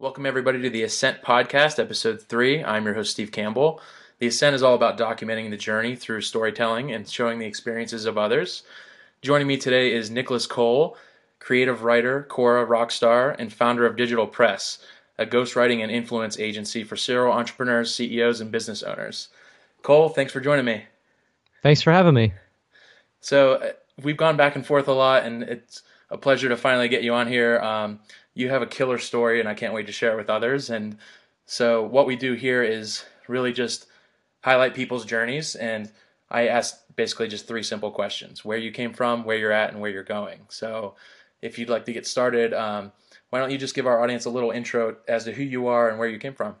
[0.00, 2.64] Welcome, everybody, to the Ascent Podcast, Episode 3.
[2.64, 3.82] I'm your host, Steve Campbell.
[4.18, 8.16] The Ascent is all about documenting the journey through storytelling and showing the experiences of
[8.16, 8.62] others.
[9.20, 10.96] Joining me today is Nicolas Cole,
[11.38, 14.78] creative writer, Quora rockstar, and founder of Digital Press,
[15.18, 19.28] a ghostwriting and influence agency for serial entrepreneurs, CEOs, and business owners.
[19.82, 20.84] Cole, thanks for joining me.
[21.62, 22.32] Thanks for having me.
[23.20, 23.72] So, uh,
[24.02, 27.12] we've gone back and forth a lot, and it's a pleasure to finally get you
[27.12, 27.60] on here.
[27.60, 28.00] Um,
[28.34, 30.70] you have a killer story, and I can't wait to share it with others.
[30.70, 30.96] And
[31.46, 33.86] so, what we do here is really just
[34.42, 35.54] highlight people's journeys.
[35.56, 35.90] And
[36.30, 39.80] I ask basically just three simple questions where you came from, where you're at, and
[39.80, 40.40] where you're going.
[40.48, 40.94] So,
[41.42, 42.92] if you'd like to get started, um,
[43.30, 45.88] why don't you just give our audience a little intro as to who you are
[45.88, 46.56] and where you came from?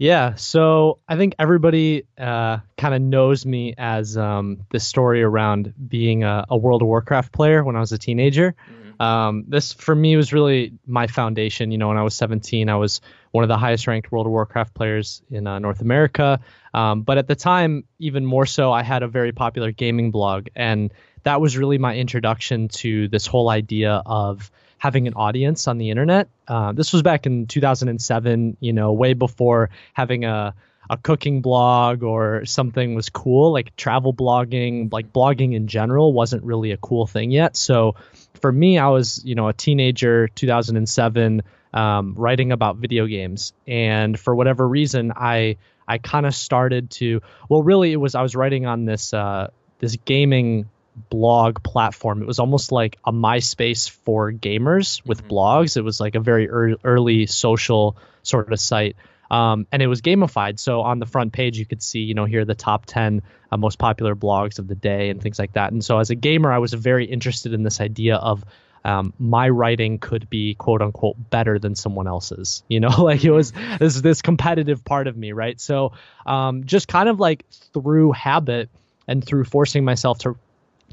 [0.00, 5.74] Yeah, so I think everybody uh, kind of knows me as um, this story around
[5.88, 8.52] being a, a, World of Warcraft player when I was a teenager.
[8.52, 8.79] Mm-hmm.
[9.00, 11.72] Um, this for me was really my foundation.
[11.72, 13.00] You know, when I was 17, I was
[13.32, 16.40] one of the highest ranked World of Warcraft players in uh, North America.
[16.74, 20.48] Um, but at the time, even more so, I had a very popular gaming blog,
[20.54, 25.78] and that was really my introduction to this whole idea of having an audience on
[25.78, 26.28] the internet.
[26.46, 30.54] Uh, this was back in 2007, you know, way before having a
[30.90, 33.52] a cooking blog or something was cool.
[33.52, 37.56] Like travel blogging, like blogging in general, wasn't really a cool thing yet.
[37.56, 37.94] So
[38.34, 41.42] for me, I was you know a teenager, 2007,
[41.72, 47.20] um, writing about video games, and for whatever reason, I I kind of started to
[47.48, 50.68] well, really, it was I was writing on this uh, this gaming
[51.08, 52.22] blog platform.
[52.22, 55.34] It was almost like a MySpace for gamers with mm-hmm.
[55.34, 55.76] blogs.
[55.76, 58.96] It was like a very early, early social sort of site.
[59.30, 60.58] Um, and it was gamified.
[60.58, 63.22] So on the front page, you could see, you know, here are the top 10
[63.52, 65.72] uh, most popular blogs of the day and things like that.
[65.72, 68.44] And so as a gamer, I was very interested in this idea of
[68.84, 72.62] um, my writing could be quote unquote better than someone else's.
[72.70, 73.76] You know, like it was mm-hmm.
[73.78, 75.60] this this competitive part of me, right?
[75.60, 75.92] So
[76.24, 78.70] um, just kind of like through habit
[79.08, 80.36] and through forcing myself to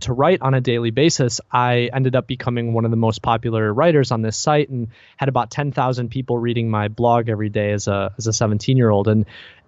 [0.02, 3.74] to write on a daily basis, I ended up becoming one of the most popular
[3.74, 7.88] writers on this site and had about 10,000 people reading my blog every day as
[7.88, 9.08] a as a 17 year old.
[9.08, 9.26] And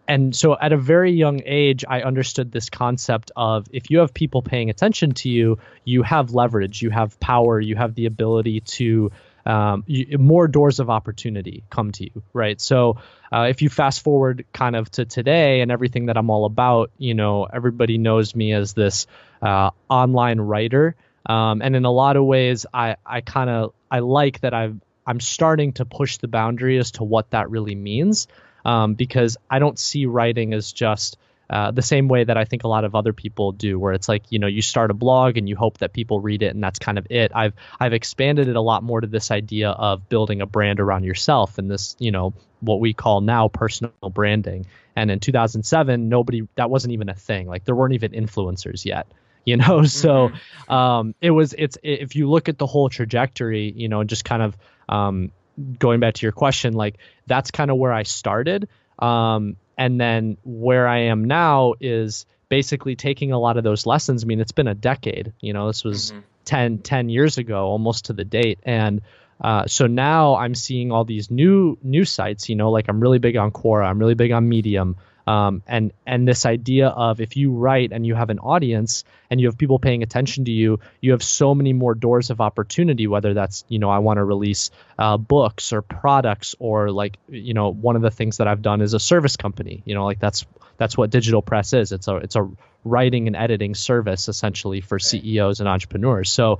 [0.07, 4.11] and so at a very young age, I understood this concept of if you have
[4.11, 8.61] people paying attention to you, you have leverage, you have power, you have the ability
[8.61, 9.11] to
[9.49, 12.61] um, you, more doors of opportunity come to you, right?
[12.61, 12.97] So
[13.33, 16.91] uh, if you fast forward kind of to today and everything that I'm all about,
[16.99, 19.07] you know, everybody knows me as this
[19.41, 20.95] uh, online writer,
[21.25, 24.79] um, and in a lot of ways, I I kind of I like that I've
[25.07, 28.27] I'm starting to push the boundary as to what that really means,
[28.65, 31.17] um, because I don't see writing as just
[31.49, 34.07] uh, the same way that I think a lot of other people do, where it's
[34.07, 36.63] like you know you start a blog and you hope that people read it and
[36.63, 37.31] that's kind of it.
[37.33, 41.03] I've I've expanded it a lot more to this idea of building a brand around
[41.03, 44.65] yourself and this you know what we call now personal branding.
[44.95, 47.47] And in 2007, nobody that wasn't even a thing.
[47.47, 49.07] Like there weren't even influencers yet
[49.45, 50.73] you know so mm-hmm.
[50.73, 54.43] um, it was it's if you look at the whole trajectory you know just kind
[54.43, 54.57] of
[54.89, 55.31] um,
[55.79, 58.67] going back to your question like that's kind of where i started
[58.99, 64.25] um, and then where I am now is basically taking a lot of those lessons.
[64.25, 66.19] I mean, it's been a decade, you know, this was mm-hmm.
[66.43, 68.59] 10, 10 years ago, almost to the date.
[68.63, 69.01] And
[69.39, 73.19] uh, so now I'm seeing all these new new sites, you know, like I'm really
[73.19, 74.97] big on Quora, I'm really big on Medium,
[75.29, 79.39] um, and and this idea of if you write and you have an audience and
[79.39, 83.05] you have people paying attention to you, you have so many more doors of opportunity.
[83.05, 87.53] Whether that's you know I want to release uh, books or products or like you
[87.53, 89.83] know one of the things that I've done is a service company.
[89.85, 90.47] You know like that's
[90.77, 91.91] that's what digital press is.
[91.91, 92.49] It's a it's a
[92.83, 96.31] writing and editing service essentially for CEOs and entrepreneurs.
[96.31, 96.57] So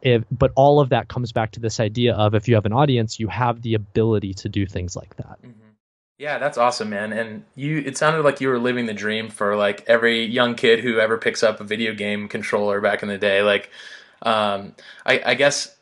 [0.00, 2.72] if, but all of that comes back to this idea of if you have an
[2.72, 5.42] audience, you have the ability to do things like that.
[5.42, 5.61] Mm-hmm.
[6.18, 7.12] Yeah, that's awesome, man.
[7.12, 10.80] And you it sounded like you were living the dream for like every young kid
[10.80, 13.42] who ever picks up a video game controller back in the day.
[13.42, 13.70] Like
[14.22, 14.74] um,
[15.04, 15.76] I, I guess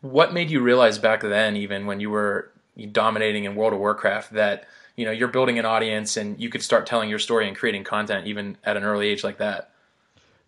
[0.00, 2.52] what made you realize back then, even when you were
[2.92, 6.62] dominating in World of Warcraft, that you know you're building an audience and you could
[6.62, 9.70] start telling your story and creating content even at an early age like that.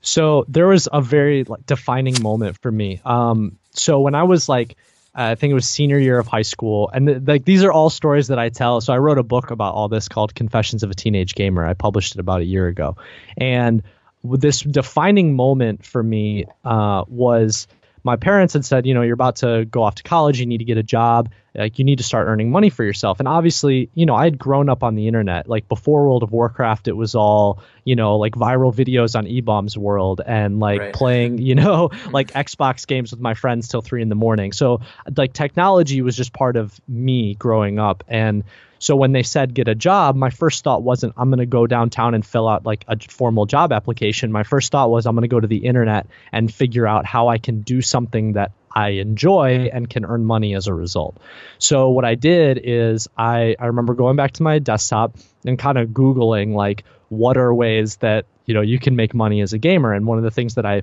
[0.01, 3.01] So there was a very like defining moment for me.
[3.05, 4.77] Um, so when I was like
[5.17, 7.73] uh, I think it was senior year of high school, and th- like these are
[7.73, 8.81] all stories that I tell.
[8.81, 11.65] So I wrote a book about all this called Confessions of a Teenage Gamer.
[11.65, 12.97] I published it about a year ago,
[13.37, 13.83] and
[14.25, 17.69] this defining moment for me uh, was
[18.05, 20.59] my parents had said, you know, you're about to go off to college, you need
[20.59, 23.21] to get a job, like you need to start earning money for yourself.
[23.21, 25.49] And obviously you know i had grown up on the internet.
[25.49, 29.77] Like before world of warcraft it was all you know like viral videos on eBaum's
[29.77, 30.95] world and like right.
[30.95, 34.53] playing you know like xbox games with my friends till three in the morning.
[34.53, 34.81] So
[35.17, 38.05] like technology was just part of me growing up.
[38.09, 38.45] And
[38.85, 41.67] so when they said get a job, my first thought wasn't I'm going to go
[41.67, 44.31] downtown and fill out like a formal job application.
[44.31, 47.29] My first thought was I'm going to go to the internet and figure out how
[47.29, 51.17] I can do something that I enjoy and can earn money as a result.
[51.59, 55.17] So what I did is I I remember going back to my desktop
[55.47, 59.41] and kind of googling like what are ways that you know you can make money
[59.41, 60.83] as a gamer and one of the things that I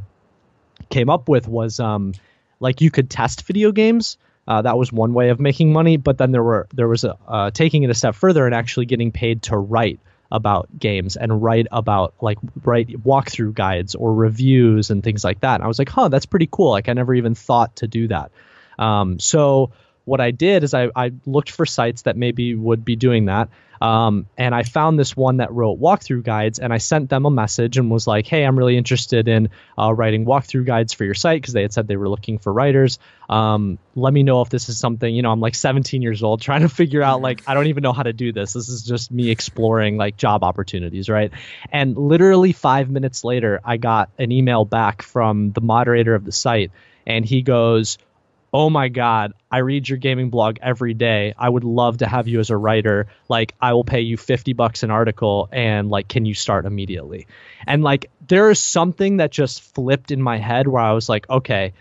[0.90, 2.14] came up with was um
[2.60, 4.18] like you could test video games
[4.52, 7.18] uh, that was one way of making money, but then there were there was a
[7.26, 11.42] uh, taking it a step further and actually getting paid to write about games and
[11.42, 15.56] write about like write walkthrough guides or reviews and things like that.
[15.56, 16.72] And I was like, huh, that's pretty cool.
[16.72, 18.34] Like I never even thought to do that.
[18.78, 19.72] Um, so
[20.06, 23.50] what I did is I, I looked for sites that maybe would be doing that.
[23.82, 27.32] Um, and I found this one that wrote walkthrough guides, and I sent them a
[27.32, 31.16] message and was like, "Hey, I'm really interested in uh, writing walkthrough guides for your
[31.16, 33.00] site because they had said they were looking for writers.
[33.28, 35.14] Um, let me know if this is something.
[35.14, 37.82] You know, I'm like 17 years old, trying to figure out like I don't even
[37.82, 38.54] know how to do this.
[38.54, 41.32] This is just me exploring like job opportunities, right?
[41.72, 46.32] And literally five minutes later, I got an email back from the moderator of the
[46.32, 46.70] site,
[47.08, 47.98] and he goes
[48.54, 51.34] oh my god i read your gaming blog every day.
[51.38, 53.08] I would love to have you as a writer.
[53.30, 57.28] Like i will pay you 50 bucks an article and like can you start immediately?
[57.68, 61.30] And like there is something that just flipped in my head where i was like
[61.30, 61.74] okay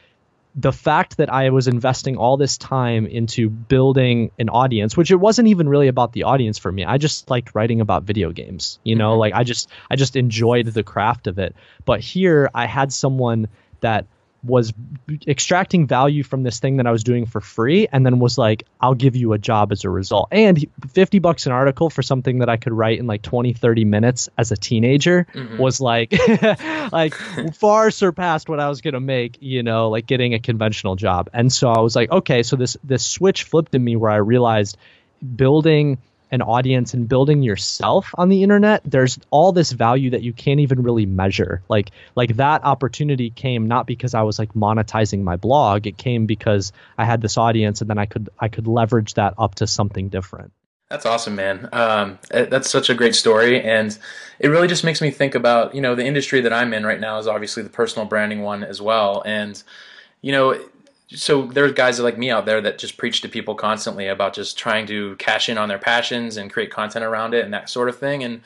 [0.57, 5.17] the fact that i was investing all this time into building an audience which it
[5.17, 6.85] wasn't even really about the audience for me.
[6.85, 9.13] I just liked writing about video games you know?
[9.13, 9.21] Mm-hmm.
[9.21, 11.55] like i just i just enjoyed the craft of it.
[11.85, 13.49] But here i had someone
[13.81, 14.07] that
[14.43, 14.73] was
[15.27, 18.67] extracting value from this thing that I was doing for free and then was like,
[18.81, 20.29] I'll give you a job as a result.
[20.31, 23.85] And 50 bucks an article for something that I could write in like 20, 30
[23.85, 25.59] minutes as a teenager mm-hmm.
[25.59, 26.15] was like,
[26.93, 27.15] like
[27.55, 31.29] far surpassed what I was going to make, you know, like getting a conventional job.
[31.33, 34.17] And so I was like, okay, so this, this switch flipped in me where I
[34.17, 34.79] realized
[35.37, 35.99] building
[36.31, 40.61] an audience and building yourself on the internet there's all this value that you can't
[40.61, 41.63] even really measure.
[41.69, 45.87] Like like that opportunity came not because i was like monetizing my blog.
[45.87, 49.35] It came because i had this audience and then i could i could leverage that
[49.39, 50.53] up to something different.
[50.89, 51.69] That's awesome man.
[51.73, 53.63] Um, eh, that's such a great story.
[53.63, 53.97] And
[54.41, 57.01] it really just makes me think about you know the industry that i'm in right
[57.01, 59.23] now is obviously the personal branding one as well.
[59.25, 59.63] And
[60.23, 60.61] you know
[61.13, 64.57] so there's guys like me out there that just preach to people constantly about just
[64.57, 67.89] trying to cash in on their passions and create content around it and that sort
[67.89, 68.23] of thing.
[68.23, 68.43] And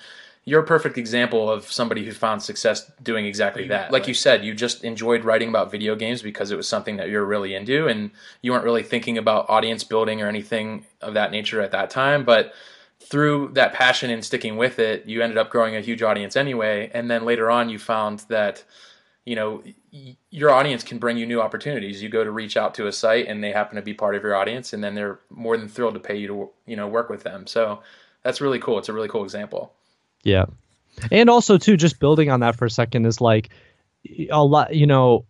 [0.46, 3.92] you're a perfect example of somebody who found success doing exactly that.
[3.92, 7.08] Like you said, you just enjoyed writing about video games because it was something that
[7.08, 8.10] you're really into and
[8.42, 12.24] you weren't really thinking about audience building or anything of that nature at that time,
[12.24, 12.54] but
[13.00, 16.90] through that passion and sticking with it, you ended up growing a huge audience anyway,
[16.94, 18.64] and then later on you found that
[19.26, 19.62] you know
[20.30, 22.02] your audience can bring you new opportunities.
[22.02, 24.22] You go to reach out to a site and they happen to be part of
[24.22, 27.08] your audience and then they're more than thrilled to pay you to you know work
[27.08, 27.46] with them.
[27.46, 27.82] So
[28.22, 28.78] that's really cool.
[28.78, 29.72] It's a really cool example.
[30.22, 30.46] Yeah.
[31.12, 33.50] And also too just building on that for a second is like
[34.30, 35.26] a lot you know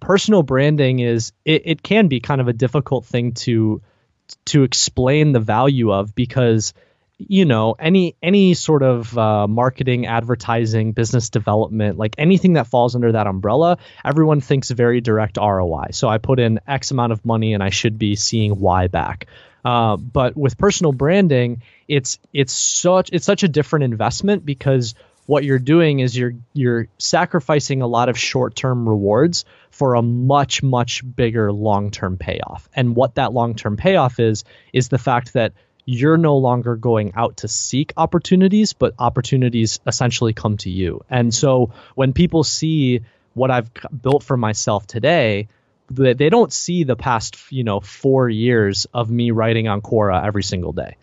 [0.00, 3.82] personal branding is it, it can be kind of a difficult thing to
[4.46, 6.72] to explain the value of because
[7.28, 12.94] you know any any sort of uh, marketing advertising business development like anything that falls
[12.94, 17.24] under that umbrella everyone thinks very direct roi so i put in x amount of
[17.24, 19.26] money and i should be seeing y back.
[19.62, 24.94] Uh, but with personal branding it's it's such it's such a different investment because
[25.26, 30.62] what you're doing is you're you're sacrificing a lot of short-term rewards for a much
[30.62, 32.68] much bigger long-term payoff.
[32.74, 35.52] And what that long-term payoff is is the fact that
[35.90, 41.04] you're no longer going out to seek opportunities, but opportunities essentially come to you.
[41.10, 43.00] And so when people see
[43.34, 43.68] what I've
[44.00, 45.48] built for myself today,
[45.90, 50.44] they don't see the past, you know, four years of me writing on Quora every
[50.44, 50.96] single day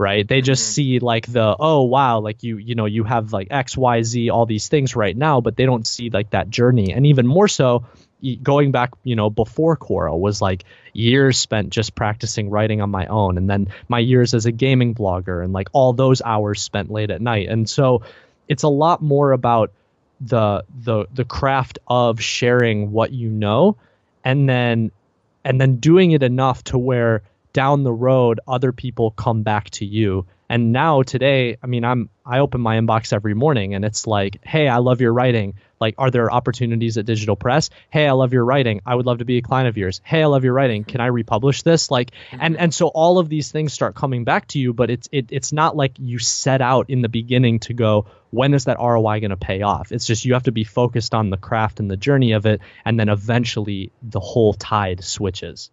[0.00, 0.74] right they just mm-hmm.
[0.74, 4.30] see like the oh wow like you you know you have like x y z
[4.30, 7.48] all these things right now but they don't see like that journey and even more
[7.48, 7.84] so
[8.42, 13.06] going back, you know, before Quora was like years spent just practicing writing on my
[13.06, 16.90] own, and then my years as a gaming blogger, and like all those hours spent
[16.90, 17.48] late at night.
[17.48, 18.02] And so
[18.48, 19.72] it's a lot more about
[20.20, 23.76] the the the craft of sharing what you know,
[24.24, 24.90] and then
[25.44, 27.22] and then doing it enough to where
[27.52, 32.08] down the road other people come back to you and now today i mean i'm
[32.26, 35.94] i open my inbox every morning and it's like hey i love your writing like
[35.98, 37.70] are there opportunities at digital press?
[37.90, 38.80] Hey i love your writing.
[38.86, 40.00] I would love to be a client of yours.
[40.04, 40.84] Hey i love your writing.
[40.84, 41.90] Can i republish this?
[41.90, 45.08] Like and and so all of these things start coming back to you but it's
[45.12, 48.78] it, it's not like you set out in the beginning to go when is that
[48.78, 49.90] roi going to pay off?
[49.92, 52.60] It's just you have to be focused on the craft and the journey of it
[52.84, 55.70] and then eventually the whole tide switches.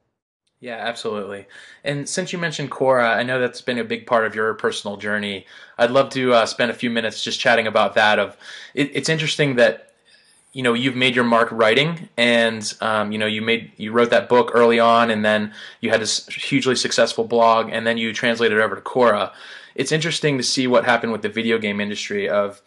[0.61, 1.47] Yeah, absolutely.
[1.83, 4.97] And since you mentioned Quora, I know that's been a big part of your personal
[4.97, 5.45] journey.
[5.77, 8.19] I'd love to uh, spend a few minutes just chatting about that.
[8.19, 8.37] Of
[8.73, 9.91] it, it's interesting that
[10.55, 14.09] you know you've made your mark writing, and um, you know you made you wrote
[14.11, 18.13] that book early on, and then you had this hugely successful blog, and then you
[18.13, 19.33] translated it over to Quora.
[19.75, 22.61] It's interesting to see what happened with the video game industry of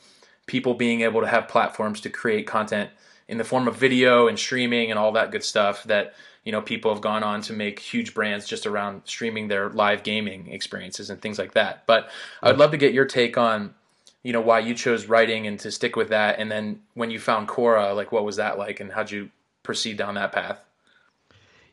[0.45, 2.91] people being able to have platforms to create content
[3.27, 6.13] in the form of video and streaming and all that good stuff that
[6.45, 10.03] you know people have gone on to make huge brands just around streaming their live
[10.03, 12.09] gaming experiences and things like that but
[12.43, 13.75] i would love to get your take on
[14.23, 16.39] you know why you chose writing and to stick with that.
[16.39, 18.81] And then when you found Quora like what was that like?
[18.81, 19.31] And how'd you
[19.63, 20.59] proceed down that path?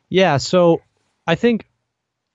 [0.10, 0.82] Yeah so
[1.28, 1.68] i think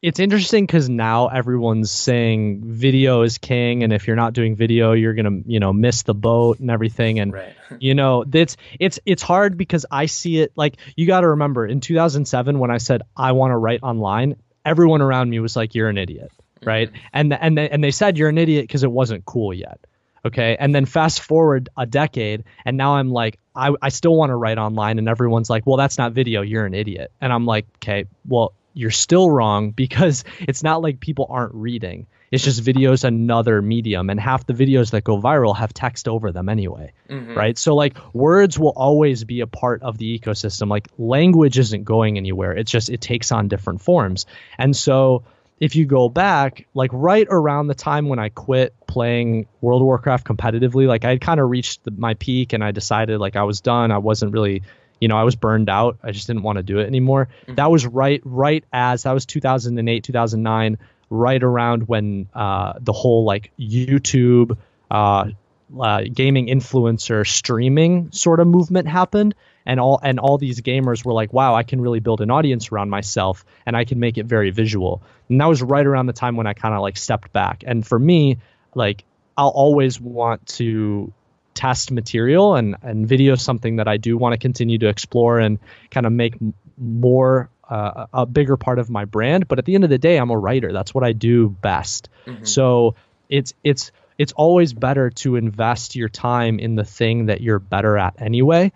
[0.02, 3.82] it's interesting because now everyone's saying video is king.
[3.82, 7.20] And if you're not doing video you're gonna you know miss the boat and everything.
[7.20, 7.54] And right.
[7.78, 11.66] you know it's it's it's hard because i see it like you got to remember
[11.66, 15.74] in 2007 when i said i want to write online everyone around me was like
[15.74, 16.32] you're an idiot
[16.64, 16.88] right?
[16.88, 17.06] Mm-hmm.
[17.12, 19.80] and and they, and they said you're an idiot because it wasn't cool yet
[20.24, 24.30] okay and then fast forward a decade and now i'm like i, I still want
[24.30, 27.46] to write online and everyone's like well that's not video you're an idiot and i'm
[27.46, 32.06] like okay well you're still wrong because it's not like people aren't reading.
[32.30, 36.30] It's just videos another medium and half the videos that go viral have text over
[36.30, 36.92] them anyway.
[37.08, 37.34] Mm-hmm.
[37.34, 37.58] Right?
[37.58, 40.68] So like words will always be a part of the ecosystem.
[40.70, 42.52] Like language isn't going anywhere.
[42.52, 44.26] It's just it takes on different forms.
[44.58, 45.24] And so
[45.60, 49.86] if you go back, like right around the time when I quit playing World of
[49.86, 53.42] Warcraft competitively, like I kind of reached the, my peak and I decided like I
[53.42, 53.92] was done.
[53.92, 54.62] I wasn't really
[55.00, 55.98] you know, I was burned out.
[56.02, 57.28] I just didn't want to do it anymore.
[57.42, 57.54] Mm-hmm.
[57.54, 63.24] That was right, right as that was 2008, 2009, right around when uh, the whole
[63.24, 64.58] like YouTube,
[64.90, 65.30] uh,
[65.78, 69.34] uh, gaming influencer streaming sort of movement happened,
[69.66, 72.72] and all and all these gamers were like, "Wow, I can really build an audience
[72.72, 76.12] around myself, and I can make it very visual." And that was right around the
[76.12, 77.62] time when I kind of like stepped back.
[77.66, 78.38] And for me,
[78.74, 79.04] like
[79.36, 81.12] I'll always want to
[81.54, 85.58] test material and and video something that I do want to continue to explore and
[85.90, 86.34] kind of make
[86.78, 90.16] more uh, a bigger part of my brand but at the end of the day
[90.16, 92.44] I'm a writer that's what I do best mm-hmm.
[92.44, 92.94] so
[93.28, 97.96] it's it's it's always better to invest your time in the thing that you're better
[97.96, 98.70] at anyway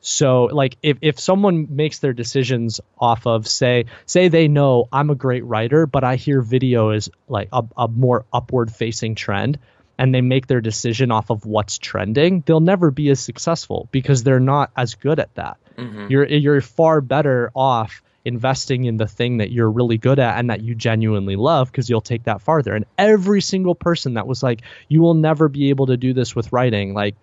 [0.00, 5.10] so like if, if someone makes their decisions off of say say they know I'm
[5.10, 9.58] a great writer but I hear video is like a, a more upward facing trend
[9.98, 14.22] and they make their decision off of what's trending, they'll never be as successful because
[14.22, 15.56] they're not as good at that.
[15.78, 16.06] Mm-hmm.
[16.10, 20.50] You're you're far better off investing in the thing that you're really good at and
[20.50, 22.74] that you genuinely love because you'll take that farther.
[22.74, 26.34] And every single person that was like, you will never be able to do this
[26.34, 27.14] with writing, like,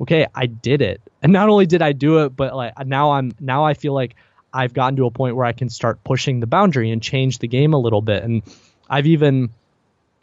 [0.00, 1.00] okay, I did it.
[1.22, 4.14] And not only did I do it, but like now I'm now I feel like
[4.52, 7.48] I've gotten to a point where I can start pushing the boundary and change the
[7.48, 8.22] game a little bit.
[8.22, 8.42] And
[8.88, 9.50] I've even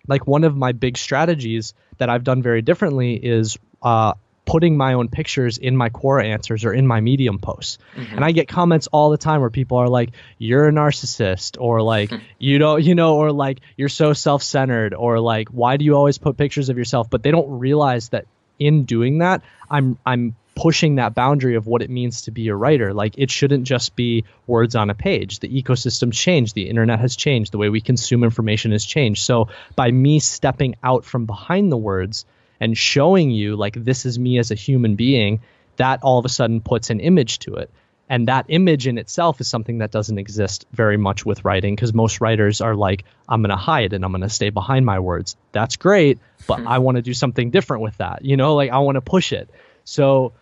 [0.07, 4.13] like one of my big strategies that I've done very differently is uh,
[4.51, 8.15] putting my own pictures in my Quora answers or in my medium posts mm-hmm.
[8.15, 11.81] and i get comments all the time where people are like you're a narcissist or
[11.81, 15.95] like you know you know or like you're so self-centered or like why do you
[15.95, 18.25] always put pictures of yourself but they don't realize that
[18.59, 22.55] in doing that i'm i'm pushing that boundary of what it means to be a
[22.55, 22.93] writer.
[22.93, 25.39] Like it shouldn't just be words on a page.
[25.39, 29.23] The ecosystem's changed, the internet has changed, the way we consume information has changed.
[29.23, 32.25] So by me stepping out from behind the words
[32.61, 35.41] and showing you like this is me as a human being,
[35.77, 37.71] that all of a sudden puts an image to it.
[38.07, 41.93] And that image in itself is something that doesn't exist very much with writing because
[41.93, 44.99] most writers are like, I'm going to hide and I'm going to stay behind my
[44.99, 45.37] words.
[45.53, 46.67] That's great, but hmm.
[46.67, 48.23] I want to do something different with that.
[48.23, 49.49] You know, like I want to push it.
[49.85, 50.33] So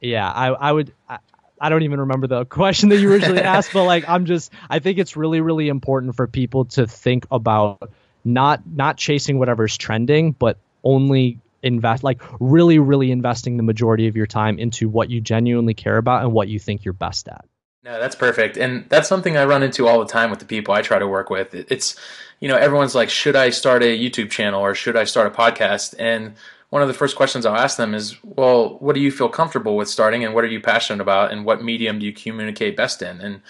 [0.00, 0.94] yeah, I I would.
[1.08, 1.18] I,
[1.60, 4.78] I don't even remember the question that you originally asked, but like I'm just I
[4.78, 7.90] think it's really really important for people to think about
[8.24, 14.16] not not chasing whatever's trending, but only invest like really really investing the majority of
[14.16, 17.44] your time into what you genuinely care about and what you think you're best at.
[17.84, 18.56] No, that's perfect.
[18.56, 21.06] And that's something I run into all the time with the people I try to
[21.06, 21.54] work with.
[21.54, 21.96] It's
[22.40, 25.30] you know, everyone's like, should I start a YouTube channel or should I start a
[25.36, 25.94] podcast?
[25.98, 26.34] And
[26.70, 29.76] one of the first questions I'll ask them is, well, what do you feel comfortable
[29.76, 33.02] with starting and what are you passionate about and what medium do you communicate best
[33.02, 33.20] in?
[33.20, 33.40] And,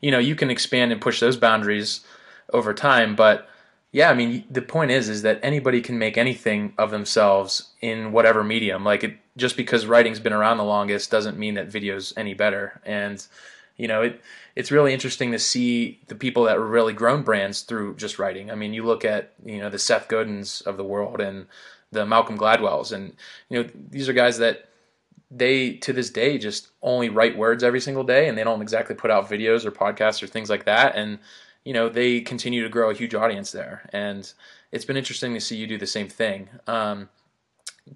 [0.00, 2.00] you know, you can expand and push those boundaries
[2.52, 3.14] over time.
[3.14, 3.46] But
[3.92, 8.10] yeah, I mean, the point is, is that anybody can make anything of themselves in
[8.10, 8.84] whatever medium.
[8.84, 12.80] Like it, just because writing's been around the longest doesn't mean that video's any better.
[12.86, 13.24] And
[13.76, 14.20] you know, it
[14.56, 18.50] it's really interesting to see the people that really grown brands through just writing.
[18.50, 21.46] I mean, you look at you know the Seth Godins of the world and
[21.90, 23.14] the Malcolm Gladwells, and
[23.50, 24.68] you know these are guys that
[25.30, 28.96] they to this day just only write words every single day, and they don't exactly
[28.96, 31.18] put out videos or podcasts or things like that, and
[31.64, 34.32] you know they continue to grow a huge audience there, and
[34.70, 36.48] it's been interesting to see you do the same thing.
[36.66, 37.08] Um,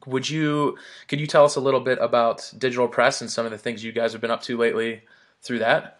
[0.06, 0.76] would you
[1.08, 3.84] could you tell us a little bit about digital press and some of the things
[3.84, 5.02] you guys have been up to lately
[5.42, 5.98] through that?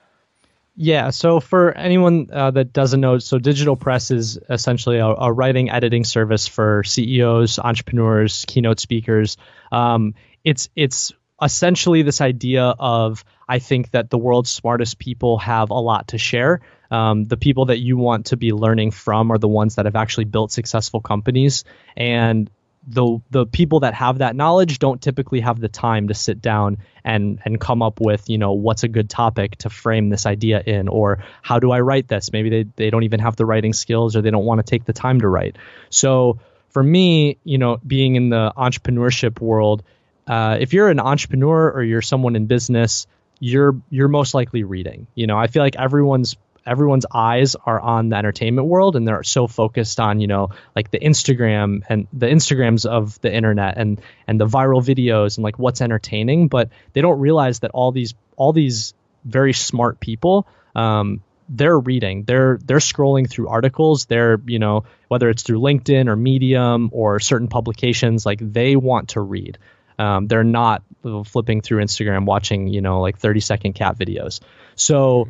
[0.79, 1.09] Yeah.
[1.09, 5.71] So for anyone uh, that doesn't know, so digital press is essentially a, a, writing
[5.71, 9.39] editing service for CEOs, entrepreneurs, keynote speakers.
[9.73, 15.71] Um, it's it's essentially this idea of I think that the world's smartest people have
[15.71, 16.61] a lot to share.
[16.91, 19.97] Um, the people that you want to be learning from are the ones that have
[19.97, 21.65] actually built successful companies,
[21.97, 22.51] and
[22.87, 26.79] the the people that have that knowledge don't typically have the time to sit down
[27.05, 30.63] and and come up with you know what's a good topic to frame this idea
[30.65, 32.33] in or how do I write this?
[32.33, 34.85] Maybe they, they don't even have the writing skills or they don't want to take
[34.85, 35.57] the time to write.
[35.91, 36.39] So
[36.69, 39.83] for me you know being in the entrepreneurship world
[40.29, 43.07] uh, if you're an entrepreneur or you're someone in business
[43.41, 45.07] you're you're most likely reading.
[45.15, 49.23] You know I feel like everyone's everyone's eyes are on the entertainment world and they're
[49.23, 54.01] so focused on you know like the instagram and the instagrams of the internet and
[54.27, 58.15] and the viral videos and like what's entertaining but they don't realize that all these
[58.37, 58.95] all these
[59.25, 62.25] very smart people um, they're reading.
[62.25, 64.07] They're they're scrolling through articles.
[64.07, 69.11] They're you know whether it's through linkedin or medium or certain publications like they want
[69.11, 69.59] to read.
[69.99, 70.83] Um, they're not
[71.25, 74.41] flipping through instagram watching you know like 30 second cat videos.
[74.75, 75.29] So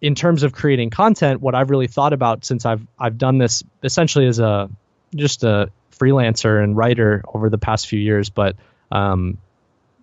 [0.00, 3.62] in terms of creating content, what I've really thought about since I've I've done this
[3.82, 4.70] essentially as a
[5.14, 8.56] just a freelancer and writer over the past few years, but
[8.92, 9.38] um,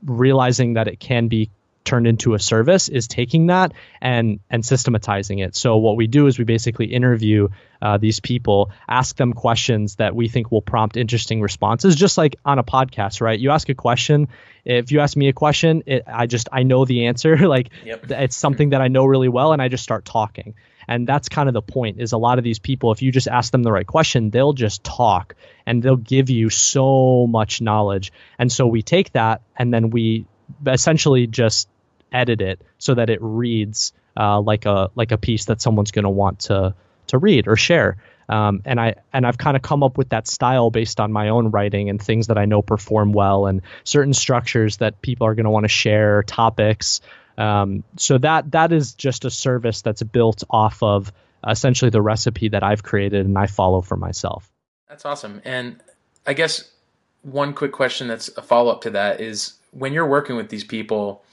[0.06, 1.50] realizing that it can be
[1.86, 5.56] turned into a service is taking that and and systematizing it.
[5.56, 7.50] So what we do is we basically interview
[7.82, 12.36] uh, these people, ask them questions that we think will prompt interesting responses, just like
[12.44, 13.40] on a podcast, right?
[13.40, 14.28] You ask a question.
[14.66, 17.38] If you ask me a question, it, I just I know the answer.
[17.48, 18.10] like yep.
[18.10, 20.56] it's something that I know really well, and I just start talking.
[20.88, 22.00] And that's kind of the point.
[22.00, 24.54] Is a lot of these people, if you just ask them the right question, they'll
[24.54, 28.12] just talk and they'll give you so much knowledge.
[28.38, 30.26] And so we take that and then we
[30.66, 31.68] essentially just
[32.16, 36.04] edit it so that it reads uh, like a like a piece that someone's going
[36.04, 36.74] to want to
[37.08, 37.98] to read or share.
[38.28, 41.30] Um, and I and I've kind of come up with that style based on my
[41.30, 45.36] own writing and things that I know perform well and certain structures that people are
[45.36, 47.02] going to want to share topics.
[47.38, 51.12] Um, so that that is just a service that's built off of
[51.48, 54.52] essentially the recipe that I've created and I follow for myself.
[54.90, 55.42] That's awesome.
[55.46, 55.82] And
[56.26, 56.72] I guess
[57.22, 60.64] one quick question that's a follow up to that is when you're working with these
[60.64, 61.24] people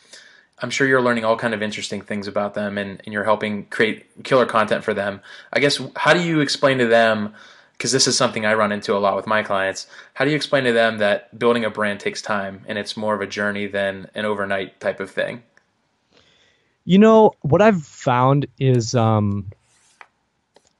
[0.62, 3.66] I'm sure you're learning all kind of interesting things about them and, and you're helping
[3.66, 5.20] create killer content for them.
[5.52, 7.34] I guess how do you explain to them
[7.82, 9.88] because this is something I run into a lot with my clients.
[10.14, 13.12] How do you explain to them that building a brand takes time and it's more
[13.12, 15.42] of a journey than an overnight type of thing?
[16.84, 19.50] You know, what I've found is um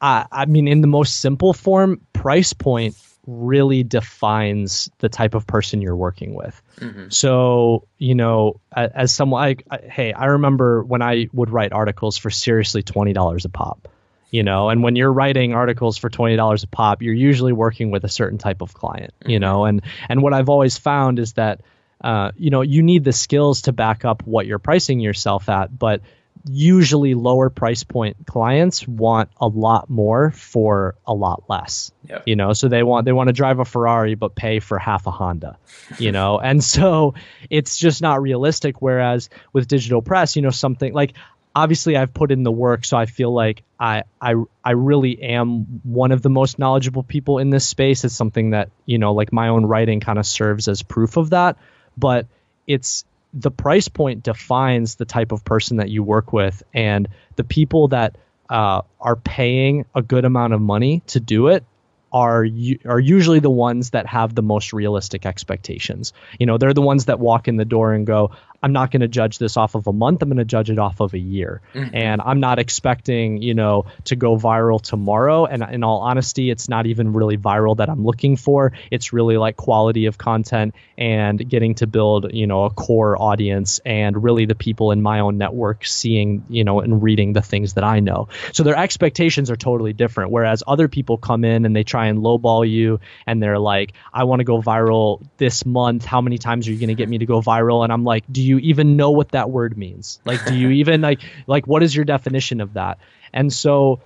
[0.00, 2.94] I I mean in the most simple form, price point
[3.26, 6.60] really defines the type of person you're working with.
[6.80, 7.08] Mm-hmm.
[7.10, 12.30] So, you know, as someone like, hey, I remember when I would write articles for
[12.30, 13.88] seriously $20 a pop,
[14.30, 18.04] you know, and when you're writing articles for $20 a pop, you're usually working with
[18.04, 19.30] a certain type of client, mm-hmm.
[19.30, 21.60] you know, and, and what I've always found is that,
[22.02, 25.76] uh, you know, you need the skills to back up what you're pricing yourself at,
[25.78, 26.00] but
[26.44, 31.92] usually lower price point clients want a lot more for a lot less.
[32.26, 35.06] You know so they want they want to drive a ferrari but pay for half
[35.06, 35.58] a honda
[35.98, 36.40] you know?
[36.52, 37.14] And so
[37.48, 41.14] it's just not realistic whereas with digital press you know something like
[41.54, 45.80] obviously I've put in the work so I feel like I I I really am
[45.82, 48.04] one of the most knowledgeable people in this space.
[48.04, 51.30] It's something that you know like my own writing kind of serves as proof of
[51.30, 51.56] that.
[51.96, 52.26] But
[52.66, 57.44] it's the price point defines the type of person that you work with and the
[57.44, 58.16] people that
[58.50, 61.64] uh, are paying a good amount of money to do it
[62.12, 62.46] are
[62.84, 66.12] are usually the ones that have the most realistic expectations.
[66.38, 69.00] You know, they're the ones that walk in the door and go, I'm not going
[69.00, 70.22] to judge this off of a month.
[70.22, 71.60] I'm going to judge it off of a year.
[71.74, 71.96] Mm-hmm.
[71.96, 75.46] And I'm not expecting, you know, to go viral tomorrow.
[75.46, 78.72] And in all honesty, it's not even really viral that I'm looking for.
[78.90, 83.80] It's really like quality of content and getting to build, you know, a core audience
[83.84, 87.74] and really the people in my own network seeing, you know, and reading the things
[87.74, 88.28] that I know.
[88.52, 90.30] So their expectations are totally different.
[90.30, 94.24] Whereas other people come in and they try and lowball you and they're like, I
[94.24, 96.04] want to go viral this month.
[96.04, 97.82] How many times are you going to get me to go viral?
[97.82, 100.20] And I'm like, do you even know what that word means?
[100.24, 102.98] Like, do you even like, like, what is your definition of that?
[103.32, 104.00] And so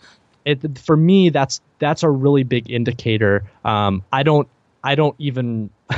[0.45, 3.45] it, for me, that's, that's a really big indicator.
[3.65, 4.49] Um, I don't,
[4.83, 5.71] I don't even,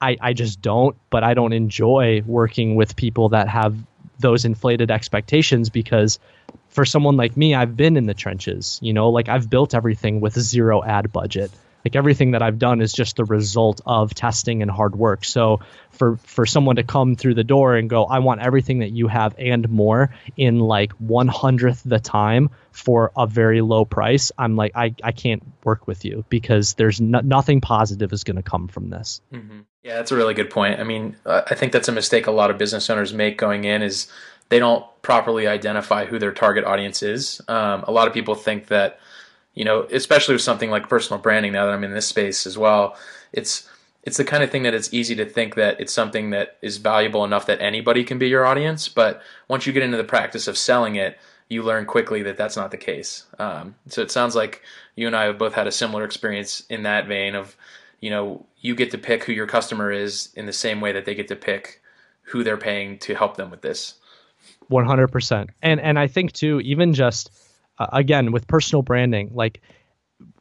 [0.00, 3.76] I, I just don't, but I don't enjoy working with people that have
[4.18, 6.18] those inflated expectations because
[6.68, 10.20] for someone like me, I've been in the trenches, you know, like I've built everything
[10.20, 11.50] with zero ad budget
[11.88, 15.24] like everything that I've done is just the result of testing and hard work.
[15.24, 18.90] So for for someone to come through the door and go, I want everything that
[18.90, 24.30] you have and more in like one hundredth the time for a very low price,
[24.36, 28.36] I'm like, I, I can't work with you because there's no, nothing positive is going
[28.36, 29.22] to come from this.
[29.32, 29.60] Mm-hmm.
[29.82, 30.78] Yeah, that's a really good point.
[30.80, 33.80] I mean, I think that's a mistake a lot of business owners make going in
[33.80, 34.08] is
[34.50, 37.40] they don't properly identify who their target audience is.
[37.48, 39.00] Um, a lot of people think that
[39.58, 41.52] you know, especially with something like personal branding.
[41.52, 42.96] Now that I'm in this space as well,
[43.32, 43.68] it's
[44.04, 46.76] it's the kind of thing that it's easy to think that it's something that is
[46.76, 48.88] valuable enough that anybody can be your audience.
[48.88, 51.18] But once you get into the practice of selling it,
[51.48, 53.24] you learn quickly that that's not the case.
[53.40, 54.62] Um, so it sounds like
[54.94, 57.56] you and I have both had a similar experience in that vein of,
[58.00, 61.04] you know, you get to pick who your customer is in the same way that
[61.04, 61.82] they get to pick
[62.22, 63.94] who they're paying to help them with this.
[64.70, 65.48] 100%.
[65.62, 67.32] And and I think too even just
[67.78, 69.60] uh, again with personal branding like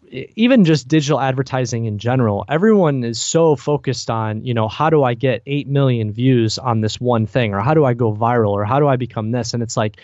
[0.10, 5.04] even just digital advertising in general everyone is so focused on you know how do
[5.04, 8.52] i get 8 million views on this one thing or how do i go viral
[8.52, 9.54] or how do i become this?
[9.54, 10.00] And it's like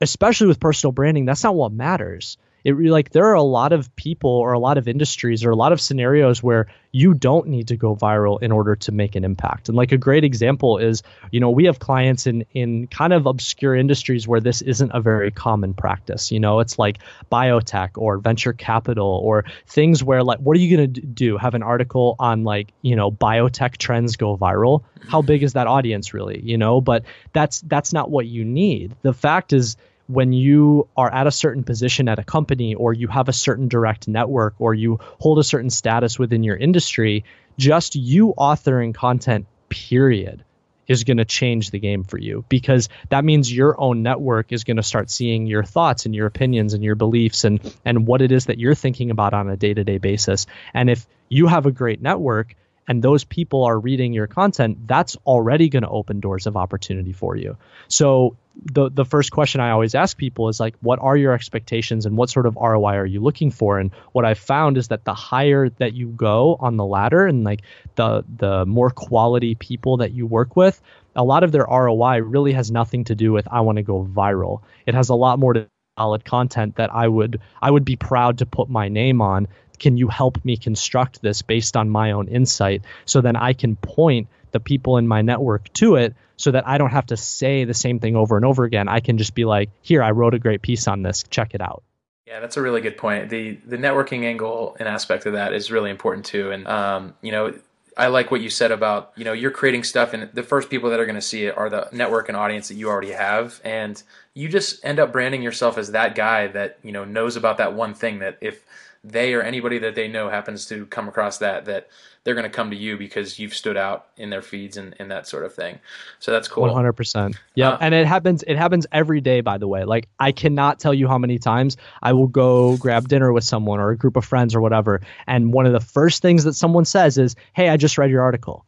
[0.00, 3.94] especially with personal branding that's not what matters it like there are a lot of
[3.96, 7.68] people or a lot of industries or a lot of scenarios where you don't need
[7.68, 9.68] to go viral in order to make an impact.
[9.68, 13.26] And like a great example is, you know, we have clients in in kind of
[13.26, 16.32] obscure industries where this isn't a very common practice.
[16.32, 16.98] You know, it's like
[17.30, 21.36] biotech or venture capital or things where like what are you going to do?
[21.36, 24.82] Have an article on like, you know, biotech trends go viral?
[25.08, 26.80] How big is that audience really, you know?
[26.80, 28.96] But that's that's not what you need.
[29.02, 29.76] The fact is
[30.08, 33.68] when you are at a certain position at a company or you have a certain
[33.68, 37.24] direct network or you hold a certain status within your industry,
[37.58, 40.44] just you authoring content, period,
[40.86, 44.64] is going to change the game for you because that means your own network is
[44.64, 48.22] going to start seeing your thoughts and your opinions and your beliefs and and what
[48.22, 50.46] it is that you're thinking about on a day-to-day basis.
[50.72, 52.56] And if you have a great network,
[52.88, 57.12] and those people are reading your content, that's already going to open doors of opportunity
[57.12, 57.58] for you.
[57.88, 62.06] So the the first question I always ask people is like, what are your expectations
[62.06, 63.78] and what sort of ROI are you looking for?
[63.78, 67.44] And what I've found is that the higher that you go on the ladder and
[67.44, 67.62] like
[67.94, 70.80] the the more quality people that you work with,
[71.14, 74.04] a lot of their ROI really has nothing to do with I want to go
[74.04, 74.62] viral.
[74.86, 75.68] It has a lot more to
[75.98, 79.48] solid content that I would I would be proud to put my name on
[79.80, 83.74] can you help me construct this based on my own insight so then I can
[83.74, 87.64] point the people in my network to it so that I don't have to say
[87.64, 88.88] the same thing over and over again.
[88.88, 91.24] I can just be like, here, I wrote a great piece on this.
[91.24, 91.82] Check it out.
[92.26, 93.30] Yeah, that's a really good point.
[93.30, 96.50] The the networking angle and aspect of that is really important too.
[96.50, 97.54] And um, you know,
[97.96, 100.90] I like what you said about you know you're creating stuff, and the first people
[100.90, 103.62] that are going to see it are the network and audience that you already have,
[103.64, 104.00] and
[104.34, 107.72] you just end up branding yourself as that guy that you know knows about that
[107.72, 108.62] one thing that if
[109.04, 111.88] they or anybody that they know happens to come across that that
[112.24, 115.10] they're going to come to you because you've stood out in their feeds and, and
[115.10, 115.78] that sort of thing.
[116.18, 116.64] So that's cool.
[116.64, 119.84] 100% yeah uh, and it happens it happens every day by the way.
[119.84, 123.80] Like i cannot tell you how many times i will go grab dinner with someone
[123.80, 126.84] or a group of friends or whatever and one of the first things that someone
[126.84, 128.64] says is hey i just read your article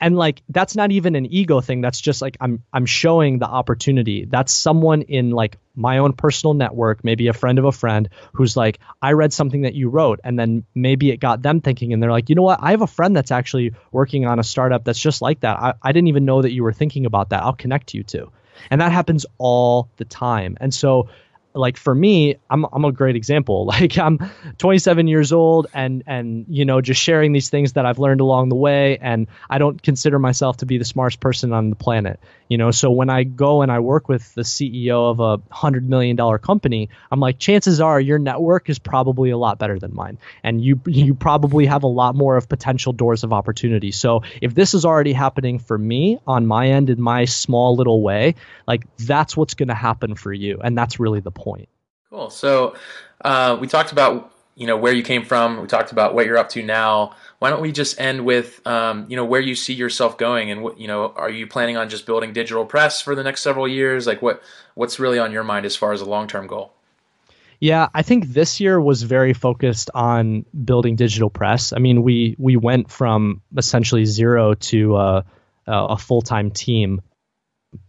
[0.00, 1.80] and like that's not even an ego thing.
[1.80, 4.24] That's just like i'm i'm showing the opportunity.
[4.24, 8.56] That's someone in like my own personal network maybe a friend of a friend who's
[8.56, 12.02] like i read something that you wrote and then maybe it got them thinking and
[12.02, 12.60] they're like you know what?
[12.62, 15.58] I have a friend that's actually working on a startup that's just like that.
[15.58, 17.42] I, I didn't even know that you were thinking about that.
[17.42, 18.30] I'll connect you to.
[18.70, 20.56] And that happens all the time.
[20.60, 21.08] And so
[21.56, 23.66] like for me, I'm I'm a great example.
[23.76, 24.18] Like I'm
[24.58, 28.48] 27 years old and and you know just sharing these things that I've learned along
[28.48, 32.18] the way and I don't consider myself to be the smartest person on the planet.
[32.48, 35.88] You know, so when I go and I work with the CEO of a 100
[35.88, 39.94] million dollar company, I'm like chances are your network is probably a lot better than
[39.94, 43.90] mine and you you probably have a lot more of potential doors of opportunity.
[43.90, 48.02] So if this is already happening for me on my end in my small little
[48.02, 51.45] way, like that's what's going to happen for you and that's really the point.
[52.10, 52.30] Cool.
[52.30, 52.76] So
[53.24, 55.60] uh, we talked about you know where you came from.
[55.60, 57.14] We talked about what you're up to now.
[57.38, 60.62] Why don't we just end with um, you know where you see yourself going and
[60.62, 63.68] what you know are you planning on just building digital press for the next several
[63.68, 64.06] years?
[64.06, 64.42] Like what
[64.74, 66.72] what's really on your mind as far as a long term goal?
[67.60, 71.72] Yeah, I think this year was very focused on building digital press.
[71.72, 75.22] I mean, we we went from essentially zero to uh,
[75.66, 77.02] a full time team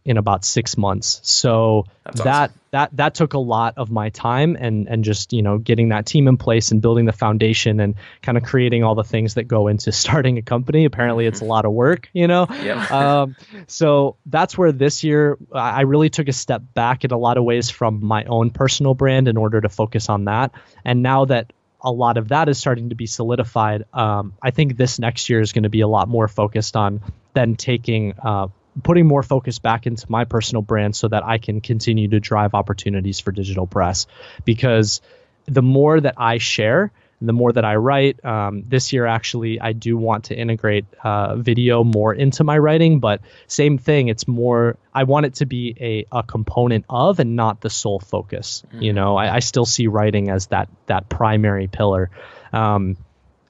[0.06, 1.20] in about six months.
[1.24, 2.62] So That's that awesome.
[2.72, 6.06] that that took a lot of my time and and just you know getting that
[6.06, 9.44] team in place and building the foundation and kind of creating all the things that
[9.44, 10.86] go into starting a company.
[10.86, 11.52] Apparently, it's a mm-hmm.
[11.52, 12.48] lot of work, you know.
[12.50, 12.86] Yeah.
[13.22, 13.36] um,
[13.68, 17.44] so that's where this year I really took a step back in a lot of
[17.44, 20.52] ways from my own personal brand in order to focus on that.
[20.86, 23.86] And now that a lot of that is starting to be solidified.
[23.94, 27.02] Um, I think this next year is going to be a lot more focused on
[27.34, 28.48] then taking uh,
[28.84, 32.54] putting more focus back into my personal brand so that I can continue to drive
[32.54, 34.08] opportunities for digital press.
[34.46, 35.02] Because
[35.46, 38.24] the more that I share, the more that I write.
[38.24, 43.00] Um, this year, actually, I do want to integrate uh, video more into my writing,
[43.00, 44.08] but same thing.
[44.08, 48.00] It's more, I want it to be a, a component of and not the sole
[48.00, 48.64] focus.
[48.68, 48.82] Mm-hmm.
[48.84, 52.12] You know, I, I, still see writing as that that primary pillar.
[52.54, 52.98] Um,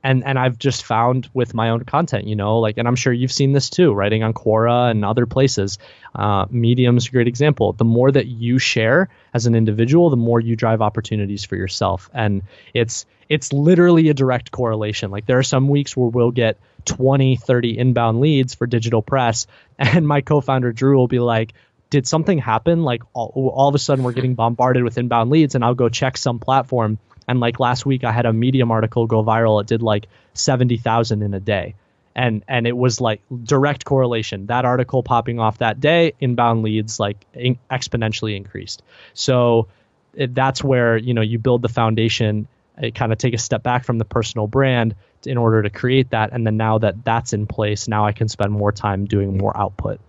[0.07, 3.11] and and I've just found with my own content, you know, like, and I'm sure
[3.11, 5.79] you've seen this too, writing on Quora and other places.
[6.15, 7.73] Uh, Medium's a great example.
[7.73, 12.09] The more that you share as an individual, the more you drive opportunities for yourself,
[12.13, 12.43] and
[12.73, 15.11] it's it's literally a direct correlation.
[15.11, 19.45] Like there are some weeks where we'll get 20, 30 inbound leads for digital press,
[19.77, 21.51] and my co-founder Drew will be like,
[21.89, 22.83] did something happen?
[22.83, 25.89] Like all, all of a sudden we're getting bombarded with inbound leads, and I'll go
[25.89, 29.61] check some platform and like last week, I had a Medium article go viral.
[29.61, 31.75] It did like seventy thousand in a day,
[32.15, 34.45] and and it was like direct correlation.
[34.47, 38.81] That article popping off that day, inbound leads like in- exponentially increased.
[39.13, 39.67] So
[40.13, 42.47] it, that's where you know you build the foundation.
[42.93, 44.93] Kind of take a step back from the personal brand
[45.25, 48.29] in order to create that, and then now that that's in place, now I can
[48.29, 49.99] spend more time doing more output.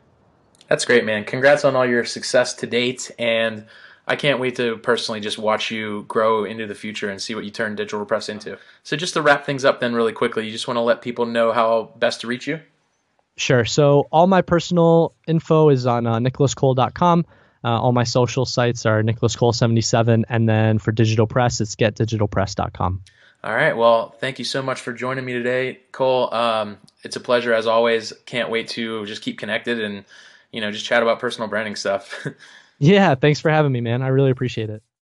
[0.68, 1.24] That's great, man.
[1.24, 3.64] Congrats on all your success to date, and
[4.08, 7.44] I can't wait to personally just watch you grow into the future and see what
[7.44, 8.58] you turn digital press into.
[8.82, 11.26] So just to wrap things up then really quickly, you just want to let people
[11.26, 12.60] know how best to reach you?
[13.36, 13.66] Sure.
[13.66, 17.26] So all my personal info is on uh, nicolascole.com.
[17.62, 20.24] Uh, all my social sites are nicolascole77.
[20.28, 23.02] And then for digital press, it's getdigitalpress.com.
[23.44, 23.76] All right.
[23.76, 26.32] Well, thank you so much for joining me today, Cole.
[26.34, 28.12] Um, it's a pleasure as always.
[28.26, 30.04] Can't wait to just keep connected and,
[30.50, 32.26] you know, just chat about personal branding stuff.
[32.78, 34.02] Yeah, thanks for having me, man.
[34.02, 34.82] I really appreciate it.